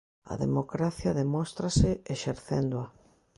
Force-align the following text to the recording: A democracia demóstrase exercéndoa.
A 0.31 0.33
democracia 0.45 1.17
demóstrase 1.21 1.89
exercéndoa. 2.15 2.87